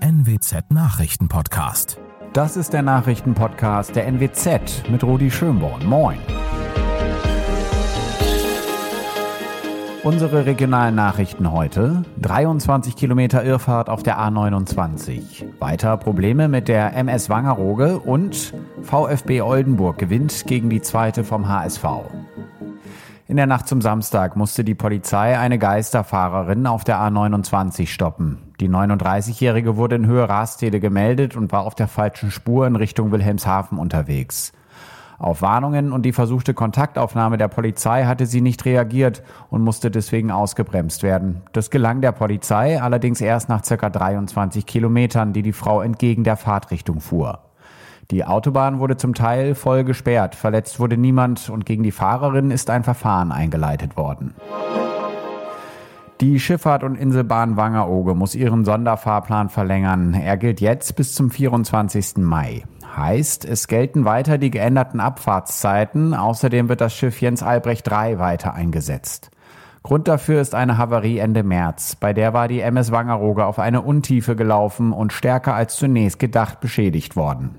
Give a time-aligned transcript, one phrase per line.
[0.00, 1.98] NWZ Nachrichtenpodcast.
[2.32, 5.86] Das ist der Nachrichtenpodcast der NWZ mit Rudi Schönborn.
[5.86, 6.18] Moin.
[10.02, 12.04] Unsere regionalen Nachrichten heute.
[12.20, 15.60] 23 Kilometer Irrfahrt auf der A29.
[15.60, 18.52] Weiter Probleme mit der MS Wangerooge und
[18.82, 21.84] VfB Oldenburg gewinnt gegen die zweite vom HSV.
[23.28, 28.45] In der Nacht zum Samstag musste die Polizei eine Geisterfahrerin auf der A29 stoppen.
[28.60, 33.12] Die 39-Jährige wurde in Höhe Rastede gemeldet und war auf der falschen Spur in Richtung
[33.12, 34.52] Wilhelmshaven unterwegs.
[35.18, 40.30] Auf Warnungen und die versuchte Kontaktaufnahme der Polizei hatte sie nicht reagiert und musste deswegen
[40.30, 41.42] ausgebremst werden.
[41.52, 46.36] Das gelang der Polizei allerdings erst nach circa 23 Kilometern, die die Frau entgegen der
[46.36, 47.40] Fahrtrichtung fuhr.
[48.10, 52.70] Die Autobahn wurde zum Teil voll gesperrt, verletzt wurde niemand und gegen die Fahrerin ist
[52.70, 54.34] ein Verfahren eingeleitet worden.
[56.22, 60.14] Die Schifffahrt- und Inselbahn Wangerooge muss ihren Sonderfahrplan verlängern.
[60.14, 62.16] Er gilt jetzt bis zum 24.
[62.24, 62.64] Mai.
[62.96, 66.14] Heißt, es gelten weiter die geänderten Abfahrtszeiten.
[66.14, 69.30] Außerdem wird das Schiff Jens Albrecht III weiter eingesetzt.
[69.82, 71.96] Grund dafür ist eine Havarie Ende März.
[71.96, 76.60] Bei der war die MS Wangerooge auf eine Untiefe gelaufen und stärker als zunächst gedacht
[76.60, 77.56] beschädigt worden.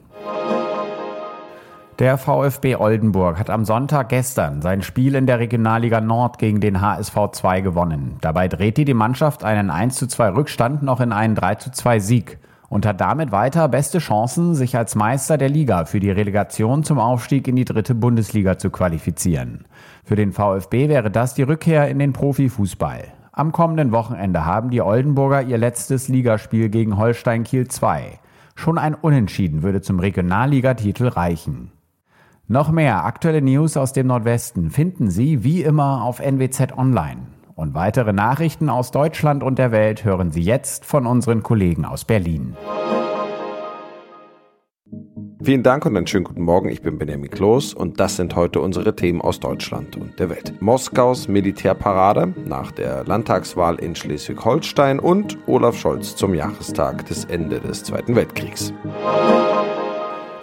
[2.00, 6.80] Der VfB Oldenburg hat am Sonntag gestern sein Spiel in der Regionalliga Nord gegen den
[6.80, 8.18] HSV 2 gewonnen.
[8.22, 11.98] Dabei drehte die Mannschaft einen 1 zu 2 Rückstand noch in einen 3 zu 2
[11.98, 12.38] Sieg
[12.70, 17.00] und hat damit weiter beste Chancen, sich als Meister der Liga für die Relegation zum
[17.00, 19.66] Aufstieg in die dritte Bundesliga zu qualifizieren.
[20.04, 23.06] Für den VfB wäre das die Rückkehr in den Profifußball.
[23.32, 28.20] Am kommenden Wochenende haben die Oldenburger ihr letztes Ligaspiel gegen Holstein Kiel 2.
[28.54, 31.72] Schon ein Unentschieden würde zum Regionalligatitel reichen.
[32.50, 37.28] Noch mehr aktuelle News aus dem Nordwesten finden Sie wie immer auf NWZ Online.
[37.56, 42.06] Und weitere Nachrichten aus Deutschland und der Welt hören Sie jetzt von unseren Kollegen aus
[42.06, 42.56] Berlin.
[45.44, 46.70] Vielen Dank und einen schönen guten Morgen.
[46.70, 50.54] Ich bin Benjamin Kloß und das sind heute unsere Themen aus Deutschland und der Welt.
[50.62, 57.84] Moskaus Militärparade nach der Landtagswahl in Schleswig-Holstein und Olaf Scholz zum Jahrestag des Ende des
[57.84, 58.74] Zweiten Weltkriegs.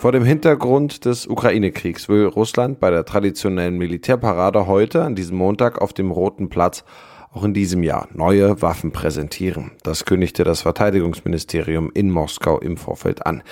[0.05, 5.81] Vor dem Hintergrund des Ukraine-Kriegs will Russland bei der traditionellen Militärparade heute an diesem Montag
[5.81, 6.85] auf dem Roten Platz
[7.35, 9.73] auch in diesem Jahr neue Waffen präsentieren.
[9.83, 13.43] Das kündigte das Verteidigungsministerium in Moskau im Vorfeld an.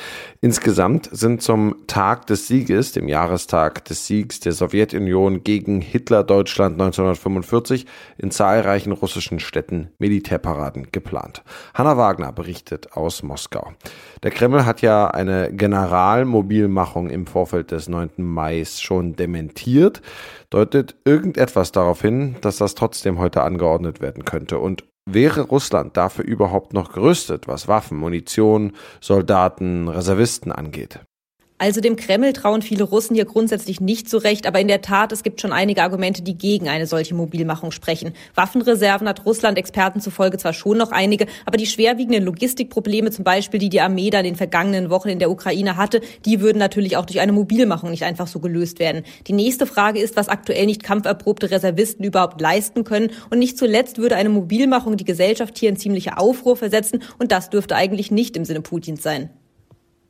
[0.41, 7.87] Insgesamt sind zum Tag des Sieges, dem Jahrestag des Siegs der Sowjetunion gegen Hitler-Deutschland 1945,
[8.19, 11.42] in zahlreichen russischen Städten Militärparaden geplant.
[11.75, 13.72] Hanna Wagner berichtet aus Moskau.
[14.22, 18.10] Der Kreml hat ja eine Generalmobilmachung im Vorfeld des 9.
[18.19, 20.03] Mai schon dementiert.
[20.50, 24.59] Deutet irgendetwas darauf hin, dass das trotzdem heute angeordnet werden könnte?
[24.59, 31.00] Und wäre Russland dafür überhaupt noch gerüstet, was Waffen, Munition, Soldaten, Reservisten angeht?
[31.62, 35.22] Also dem Kreml trauen viele Russen hier grundsätzlich nicht zurecht, aber in der Tat, es
[35.22, 38.14] gibt schon einige Argumente, die gegen eine solche Mobilmachung sprechen.
[38.34, 43.60] Waffenreserven hat Russland Experten zufolge zwar schon noch einige, aber die schwerwiegenden Logistikprobleme, zum Beispiel
[43.60, 46.96] die die Armee da in den vergangenen Wochen in der Ukraine hatte, die würden natürlich
[46.96, 49.04] auch durch eine Mobilmachung nicht einfach so gelöst werden.
[49.28, 53.12] Die nächste Frage ist, was aktuell nicht kampferprobte Reservisten überhaupt leisten können.
[53.30, 57.50] Und nicht zuletzt würde eine Mobilmachung die Gesellschaft hier in ziemliche Aufruhr versetzen und das
[57.50, 59.30] dürfte eigentlich nicht im Sinne Putins sein.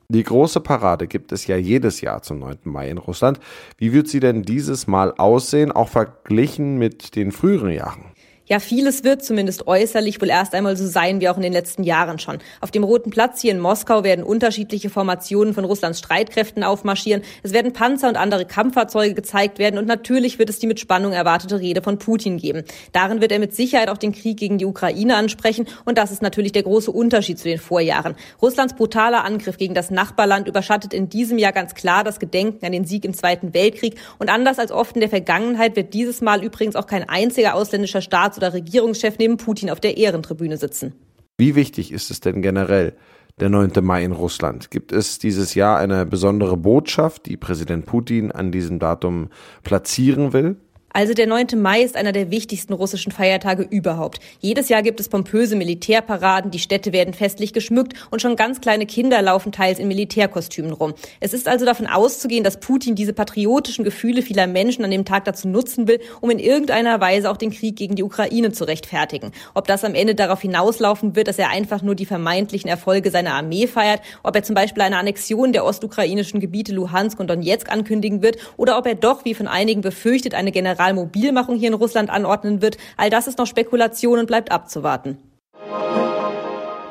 [0.09, 2.59] Die große Parade gibt es ja jedes Jahr zum 9.
[2.65, 3.39] Mai in Russland.
[3.77, 8.12] Wie wird sie denn dieses Mal aussehen, auch verglichen mit den früheren Jahren?
[8.53, 11.81] Ja, vieles wird zumindest äußerlich wohl erst einmal so sein wie auch in den letzten
[11.81, 12.37] Jahren schon.
[12.61, 17.23] Auf dem Roten Platz hier in Moskau werden unterschiedliche Formationen von Russlands Streitkräften aufmarschieren.
[17.41, 21.13] Es werden Panzer und andere Kampffahrzeuge gezeigt werden und natürlich wird es die mit Spannung
[21.13, 22.63] erwartete Rede von Putin geben.
[22.91, 26.21] Darin wird er mit Sicherheit auch den Krieg gegen die Ukraine ansprechen und das ist
[26.21, 28.13] natürlich der große Unterschied zu den Vorjahren.
[28.39, 32.71] Russlands brutaler Angriff gegen das Nachbarland überschattet in diesem Jahr ganz klar das Gedenken an
[32.71, 36.43] den Sieg im Zweiten Weltkrieg und anders als oft in der Vergangenheit wird dieses Mal
[36.43, 40.93] übrigens auch kein einziger ausländischer Staat Staats- oder Regierungschef neben Putin auf der Ehrentribüne sitzen.
[41.37, 42.93] Wie wichtig ist es denn generell,
[43.39, 43.71] der 9.
[43.81, 44.69] Mai in Russland?
[44.69, 49.29] Gibt es dieses Jahr eine besondere Botschaft, die Präsident Putin an diesem Datum
[49.63, 50.57] platzieren will?
[50.95, 51.47] Also der 9.
[51.59, 54.19] Mai ist einer der wichtigsten russischen Feiertage überhaupt.
[54.41, 58.85] Jedes Jahr gibt es pompöse Militärparaden, die Städte werden festlich geschmückt und schon ganz kleine
[58.85, 60.93] Kinder laufen teils in Militärkostümen rum.
[61.19, 65.25] Es ist also davon auszugehen, dass Putin diese patriotischen Gefühle vieler Menschen an dem Tag
[65.25, 69.31] dazu nutzen will, um in irgendeiner Weise auch den Krieg gegen die Ukraine zu rechtfertigen.
[69.55, 73.33] Ob das am Ende darauf hinauslaufen wird, dass er einfach nur die vermeintlichen Erfolge seiner
[73.33, 78.21] Armee feiert, ob er zum Beispiel eine Annexion der ostukrainischen Gebiete Luhansk und Donetsk ankündigen
[78.21, 82.09] wird oder ob er doch, wie von einigen befürchtet, eine General Generalmobilmachung hier in Russland
[82.09, 82.77] anordnen wird.
[82.97, 85.17] All das ist noch Spekulation und bleibt abzuwarten.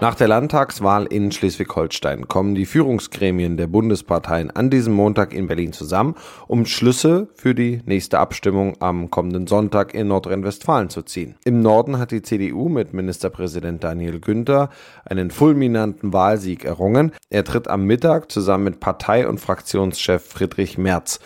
[0.00, 5.72] Nach der Landtagswahl in Schleswig-Holstein kommen die Führungsgremien der Bundesparteien an diesem Montag in Berlin
[5.72, 6.16] zusammen,
[6.48, 11.36] um Schlüsse für die nächste Abstimmung am kommenden Sonntag in Nordrhein-Westfalen zu ziehen.
[11.44, 14.70] Im Norden hat die CDU mit Ministerpräsident Daniel Günther
[15.04, 17.12] einen fulminanten Wahlsieg errungen.
[17.30, 21.20] Er tritt am Mittag zusammen mit Partei- und Fraktionschef Friedrich Merz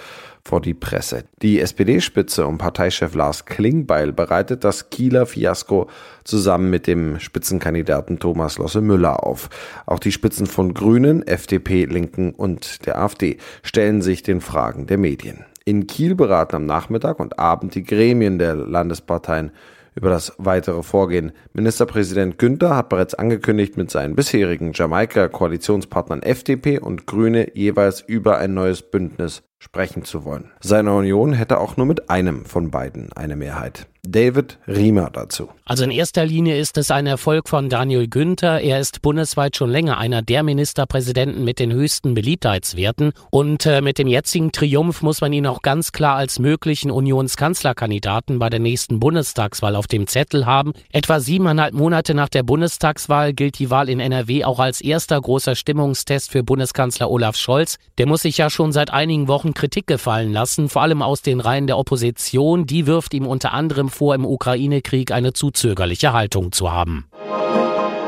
[0.46, 1.24] vor die Presse.
[1.42, 5.88] Die SPD-Spitze um Parteichef Lars Klingbeil bereitet das Kieler Fiasko
[6.24, 9.50] zusammen mit dem Spitzenkandidaten Thomas Losse Müller auf.
[9.86, 14.98] Auch die Spitzen von Grünen, FDP, Linken und der AfD stellen sich den Fragen der
[14.98, 15.44] Medien.
[15.64, 19.50] In Kiel beraten am Nachmittag und Abend die Gremien der Landesparteien
[19.96, 21.32] über das weitere Vorgehen.
[21.52, 28.54] Ministerpräsident Günther hat bereits angekündigt, mit seinen bisherigen Jamaika-Koalitionspartnern FDP und Grüne jeweils über ein
[28.54, 30.52] neues Bündnis sprechen zu wollen.
[30.60, 33.86] Seine Union hätte auch nur mit einem von beiden eine Mehrheit.
[34.06, 35.48] David Riemer dazu.
[35.64, 38.60] Also in erster Linie ist es ein Erfolg von Daniel Günther.
[38.60, 43.12] Er ist bundesweit schon länger einer der Ministerpräsidenten mit den höchsten Beliebtheitswerten.
[43.30, 48.38] Und äh, mit dem jetzigen Triumph muss man ihn auch ganz klar als möglichen Unionskanzlerkandidaten
[48.38, 50.72] bei der nächsten Bundestagswahl auf dem Zettel haben.
[50.92, 55.56] Etwa siebeneinhalb Monate nach der Bundestagswahl gilt die Wahl in NRW auch als erster großer
[55.56, 57.78] Stimmungstest für Bundeskanzler Olaf Scholz.
[57.98, 61.40] Der muss sich ja schon seit einigen Wochen Kritik gefallen lassen, vor allem aus den
[61.40, 62.66] Reihen der Opposition.
[62.66, 67.06] Die wirft ihm unter anderem vor, im Ukraine-Krieg eine zu zögerliche Haltung zu haben.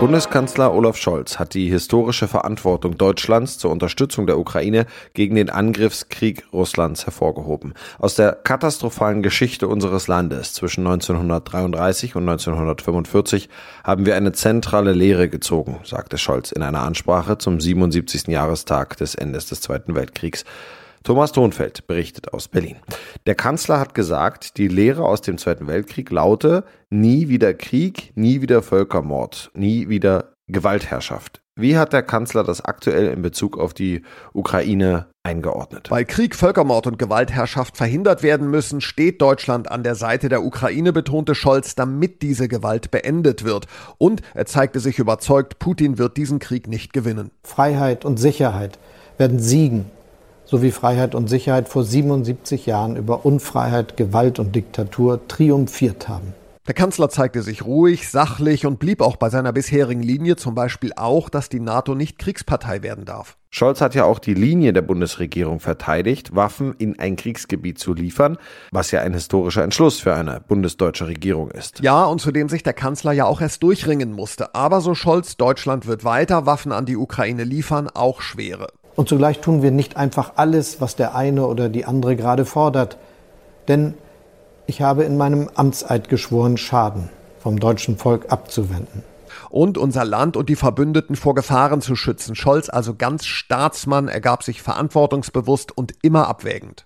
[0.01, 6.45] Bundeskanzler Olaf Scholz hat die historische Verantwortung Deutschlands zur Unterstützung der Ukraine gegen den Angriffskrieg
[6.53, 7.75] Russlands hervorgehoben.
[7.99, 13.49] Aus der katastrophalen Geschichte unseres Landes zwischen 1933 und 1945
[13.83, 18.29] haben wir eine zentrale Lehre gezogen, sagte Scholz in einer Ansprache zum 77.
[18.29, 20.45] Jahrestag des Endes des Zweiten Weltkriegs.
[21.05, 22.77] Thomas Thonfeld berichtet aus Berlin.
[23.27, 28.41] Der Kanzler hat gesagt, die Lehre aus dem Zweiten Weltkrieg laute nie wieder Krieg, nie
[28.41, 31.41] wieder Völkermord, nie wieder Gewaltherrschaft.
[31.57, 34.03] Wie hat der Kanzler das aktuell in Bezug auf die
[34.33, 35.91] Ukraine eingeordnet?
[35.91, 40.93] Weil Krieg, Völkermord und Gewaltherrschaft verhindert werden müssen, steht Deutschland an der Seite der Ukraine,
[40.93, 43.67] betonte Scholz, damit diese Gewalt beendet wird.
[43.99, 47.33] Und er zeigte sich überzeugt, Putin wird diesen Krieg nicht gewinnen.
[47.43, 48.79] Freiheit und Sicherheit
[49.19, 49.91] werden siegen
[50.49, 56.35] sowie Freiheit und Sicherheit vor 77 Jahren über Unfreiheit, Gewalt und Diktatur triumphiert haben.
[56.67, 60.93] Der Kanzler zeigte sich ruhig, sachlich und blieb auch bei seiner bisherigen Linie, zum Beispiel
[60.97, 63.39] auch, dass die NATO nicht Kriegspartei werden darf.
[63.51, 68.37] Scholz hat ja auch die Linie der Bundesregierung verteidigt, Waffen in ein Kriegsgebiet zu liefern,
[68.71, 71.81] was ja ein historischer Entschluss für eine bundesdeutsche Regierung ist.
[71.81, 74.55] Ja, und zu dem sich der Kanzler ja auch erst durchringen musste.
[74.55, 78.67] Aber so Scholz, Deutschland wird weiter Waffen an die Ukraine liefern, auch schwere.
[78.99, 82.99] Und zugleich tun wir nicht einfach alles, was der eine oder die andere gerade fordert.
[83.69, 83.95] Denn
[84.67, 87.09] ich habe in meinem Amtseid geschworen, Schaden
[87.39, 89.05] vom deutschen Volk abzuwenden.
[89.51, 92.35] Und unser Land und die Verbündeten vor Gefahren zu schützen.
[92.35, 96.85] Scholz, also ganz Staatsmann, ergab sich verantwortungsbewusst und immer abwägend.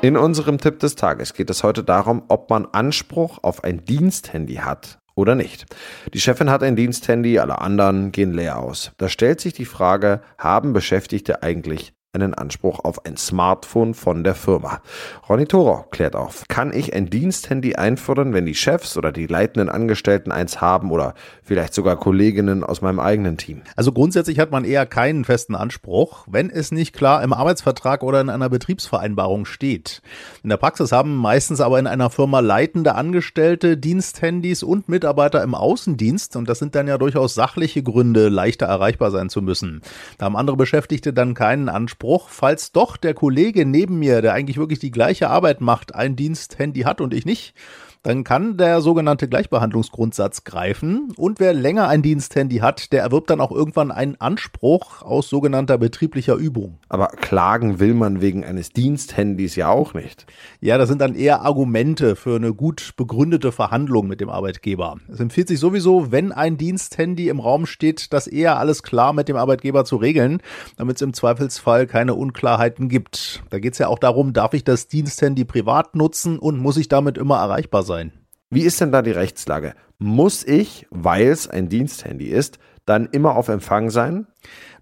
[0.00, 4.58] In unserem Tipp des Tages geht es heute darum, ob man Anspruch auf ein Diensthandy
[4.58, 5.66] hat oder nicht.
[6.14, 8.92] Die Chefin hat ein Diensthandy, alle anderen gehen leer aus.
[8.98, 14.34] Da stellt sich die Frage, haben Beschäftigte eigentlich einen Anspruch auf ein Smartphone von der
[14.34, 14.82] Firma.
[15.30, 19.70] Ronny Toro klärt auf, kann ich ein Diensthandy einfordern, wenn die Chefs oder die leitenden
[19.70, 23.62] Angestellten eins haben oder vielleicht sogar Kolleginnen aus meinem eigenen Team?
[23.76, 28.20] Also grundsätzlich hat man eher keinen festen Anspruch, wenn es nicht klar im Arbeitsvertrag oder
[28.20, 30.02] in einer Betriebsvereinbarung steht.
[30.42, 35.54] In der Praxis haben meistens aber in einer Firma leitende Angestellte Diensthandys und Mitarbeiter im
[35.54, 39.80] Außendienst und das sind dann ja durchaus sachliche Gründe, leichter erreichbar sein zu müssen.
[40.18, 44.32] Da haben andere Beschäftigte dann keinen Anspruch Anspruch, falls doch der Kollege neben mir, der
[44.32, 47.54] eigentlich wirklich die gleiche Arbeit macht, ein Diensthandy hat und ich nicht,
[48.02, 53.40] dann kann der sogenannte Gleichbehandlungsgrundsatz greifen und wer länger ein Diensthandy hat, der erwirbt dann
[53.40, 56.78] auch irgendwann einen Anspruch aus sogenannter betrieblicher Übung.
[56.88, 60.26] Aber klagen will man wegen eines Diensthandys ja auch nicht.
[60.60, 64.96] Ja, das sind dann eher Argumente für eine gut begründete Verhandlung mit dem Arbeitgeber.
[65.08, 69.28] Es empfiehlt sich sowieso, wenn ein Diensthandy im Raum steht, das eher alles klar mit
[69.28, 70.40] dem Arbeitgeber zu regeln,
[70.76, 73.44] damit es im Zweifelsfall keine Unklarheiten gibt.
[73.50, 76.88] Da geht es ja auch darum, darf ich das Diensthandy privat nutzen und muss ich
[76.88, 77.91] damit immer erreichbar sein?
[77.92, 78.12] Sein.
[78.48, 79.74] Wie ist denn da die Rechtslage?
[79.98, 84.26] Muss ich, weil es ein Diensthandy ist, dann immer auf Empfang sein?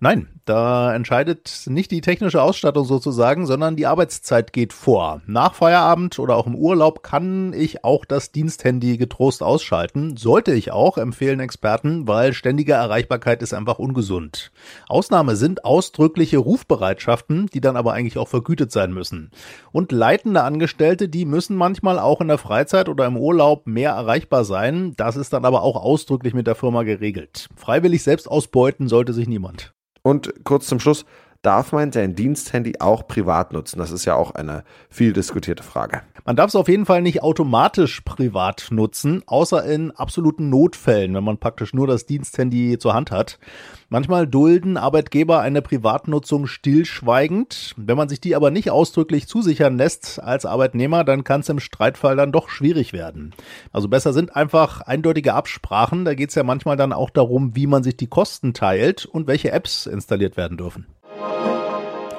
[0.03, 5.21] Nein, da entscheidet nicht die technische Ausstattung sozusagen, sondern die Arbeitszeit geht vor.
[5.27, 10.17] Nach Feierabend oder auch im Urlaub kann ich auch das Diensthandy getrost ausschalten.
[10.17, 14.53] Sollte ich auch, empfehlen Experten, weil ständige Erreichbarkeit ist einfach ungesund.
[14.89, 19.31] Ausnahme sind ausdrückliche Rufbereitschaften, die dann aber eigentlich auch vergütet sein müssen.
[19.71, 24.45] Und leitende Angestellte, die müssen manchmal auch in der Freizeit oder im Urlaub mehr erreichbar
[24.45, 24.95] sein.
[24.97, 27.49] Das ist dann aber auch ausdrücklich mit der Firma geregelt.
[27.55, 29.75] Freiwillig selbst ausbeuten sollte sich niemand.
[30.03, 31.05] Und kurz zum Schluss,
[31.43, 33.79] darf man sein Diensthandy auch privat nutzen?
[33.79, 36.03] Das ist ja auch eine viel diskutierte Frage.
[36.27, 41.25] Man darf es auf jeden Fall nicht automatisch privat nutzen, außer in absoluten Notfällen, wenn
[41.25, 43.39] man praktisch nur das Diensthandy zur Hand hat.
[43.89, 47.75] Manchmal dulden Arbeitgeber eine Privatnutzung stillschweigend.
[47.77, 51.59] Wenn man sich die aber nicht ausdrücklich zusichern lässt als Arbeitnehmer, dann kann es im
[51.59, 53.35] Streitfall dann doch schwierig werden.
[53.73, 56.05] Also besser sind einfach eindeutige Absprachen.
[56.05, 59.27] Da geht es ja manchmal dann auch darum, wie man sich die Kosten teilt und
[59.27, 60.87] welche Apps installiert werden dürfen.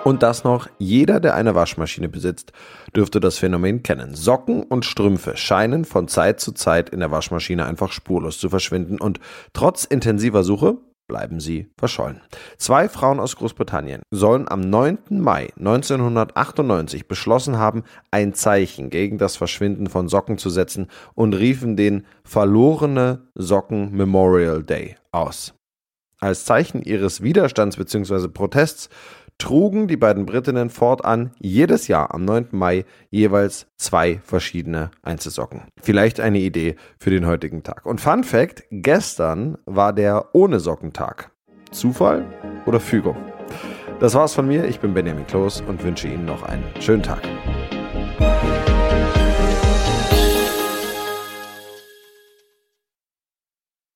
[0.03, 2.53] Und das noch, jeder, der eine Waschmaschine besitzt,
[2.95, 4.15] dürfte das Phänomen kennen.
[4.15, 8.99] Socken und Strümpfe scheinen von Zeit zu Zeit in der Waschmaschine einfach spurlos zu verschwinden
[8.99, 9.19] und
[9.53, 10.77] trotz intensiver Suche
[11.07, 12.21] bleiben sie verschollen.
[12.57, 14.97] Zwei Frauen aus Großbritannien sollen am 9.
[15.09, 21.75] Mai 1998 beschlossen haben, ein Zeichen gegen das Verschwinden von Socken zu setzen und riefen
[21.75, 25.53] den Verlorene Socken Memorial Day aus.
[26.23, 28.27] Als Zeichen ihres Widerstands bzw.
[28.27, 28.89] Protests
[29.41, 32.49] trugen die beiden Britinnen fortan jedes Jahr am 9.
[32.51, 35.63] Mai jeweils zwei verschiedene Einzelsocken.
[35.81, 37.85] Vielleicht eine Idee für den heutigen Tag.
[37.85, 41.31] Und Fun Fact: gestern war der Ohne Sockentag.
[41.71, 42.25] Zufall
[42.65, 43.17] oder Fügung?
[43.99, 44.65] Das war's von mir.
[44.65, 47.21] Ich bin Benjamin Kloß und wünsche Ihnen noch einen schönen Tag.